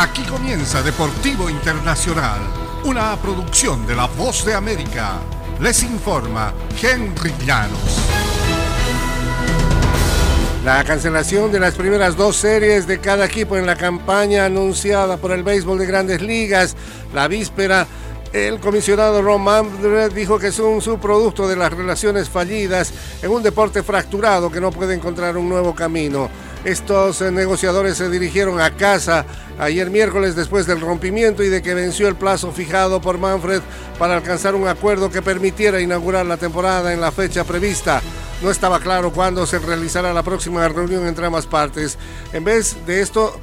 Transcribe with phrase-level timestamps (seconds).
[0.00, 2.38] Aquí comienza Deportivo Internacional,
[2.84, 5.14] una producción de La Voz de América.
[5.60, 7.98] Les informa Henry Llanos.
[10.64, 15.32] La cancelación de las primeras dos series de cada equipo en la campaña anunciada por
[15.32, 16.76] el béisbol de grandes ligas
[17.12, 17.88] la víspera
[18.32, 22.92] el comisionado Ron Manfred dijo que es un subproducto de las relaciones fallidas
[23.22, 26.28] en un deporte fracturado que no puede encontrar un nuevo camino.
[26.68, 29.24] Estos eh, negociadores se dirigieron a casa
[29.58, 33.62] ayer miércoles después del rompimiento y de que venció el plazo fijado por Manfred
[33.98, 38.02] para alcanzar un acuerdo que permitiera inaugurar la temporada en la fecha prevista.
[38.42, 41.96] No estaba claro cuándo se realizará la próxima reunión entre ambas partes.
[42.34, 43.40] En vez de esto,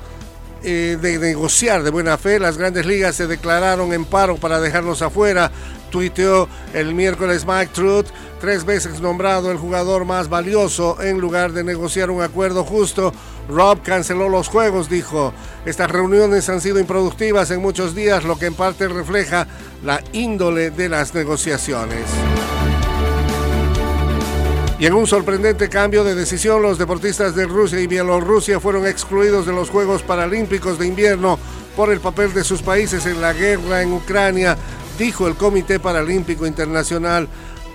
[0.61, 5.01] eh, de negociar de buena fe, las grandes ligas se declararon en paro para dejarnos
[5.01, 5.51] afuera.
[5.89, 8.07] Tuiteó el miércoles Mike Truth,
[8.39, 13.13] tres veces nombrado el jugador más valioso, en lugar de negociar un acuerdo justo.
[13.47, 15.33] Rob canceló los juegos, dijo.
[15.65, 19.47] Estas reuniones han sido improductivas en muchos días, lo que en parte refleja
[19.83, 22.05] la índole de las negociaciones.
[24.77, 29.45] Y en un sorprendente cambio de decisión, los deportistas de Rusia y Bielorrusia fueron excluidos
[29.45, 31.39] de los Juegos Paralímpicos de Invierno
[31.77, 34.57] por el papel de sus países en la guerra en Ucrania,
[34.97, 37.27] dijo el Comité Paralímpico Internacional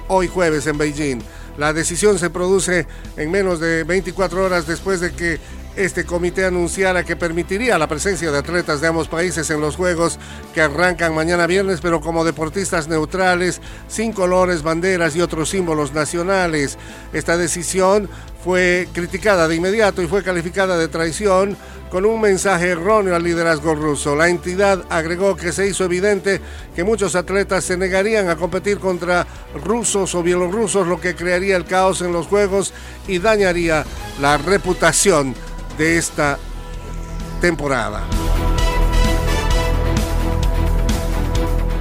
[0.09, 1.21] hoy jueves en Beijing.
[1.59, 5.39] La decisión se produce en menos de 24 horas después de que
[5.77, 10.19] este comité anunciara que permitiría la presencia de atletas de ambos países en los Juegos
[10.53, 16.77] que arrancan mañana viernes, pero como deportistas neutrales, sin colores, banderas y otros símbolos nacionales.
[17.13, 18.09] Esta decisión
[18.45, 21.57] fue criticada de inmediato y fue calificada de traición
[21.91, 24.15] con un mensaje erróneo al liderazgo ruso.
[24.15, 26.41] La entidad agregó que se hizo evidente
[26.75, 29.27] que muchos atletas se negarían a competir contra
[29.65, 32.73] rusos o bielorrusos, lo que crearía el caos en los Juegos
[33.09, 33.85] y dañaría
[34.21, 35.35] la reputación
[35.81, 36.39] de esta
[37.41, 38.03] temporada.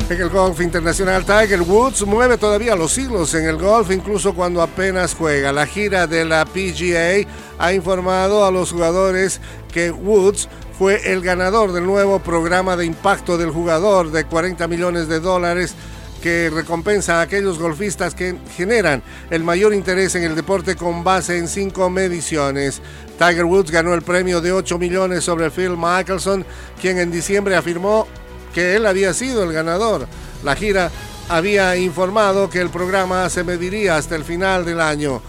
[0.10, 4.62] En el golf internacional, Tiger Woods mueve todavía los hilos en el golf, incluso cuando
[4.62, 5.52] apenas juega.
[5.52, 7.28] La gira de la PGA
[7.58, 9.42] ha informado a los jugadores
[9.74, 15.10] que Woods fue el ganador del nuevo programa de impacto del jugador de 40 millones
[15.10, 15.76] de dólares
[16.20, 21.38] que recompensa a aquellos golfistas que generan el mayor interés en el deporte con base
[21.38, 22.82] en cinco mediciones.
[23.18, 26.46] Tiger Woods ganó el premio de 8 millones sobre Phil Mickelson,
[26.82, 28.08] quien en diciembre afirmó
[28.54, 30.08] que él había sido el ganador.
[30.44, 30.92] La gira
[31.28, 35.22] había informado que el programa se mediría hasta el final del año.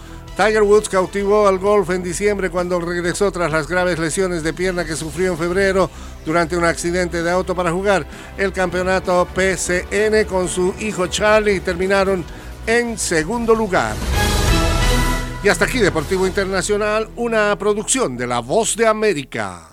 [0.43, 4.83] Tiger Woods cautivó al golf en diciembre cuando regresó tras las graves lesiones de pierna
[4.83, 5.87] que sufrió en febrero
[6.25, 8.07] durante un accidente de auto para jugar
[8.39, 12.25] el campeonato PCN con su hijo Charlie y terminaron
[12.65, 13.95] en segundo lugar.
[15.43, 19.70] Y hasta aquí Deportivo Internacional, una producción de La Voz de América.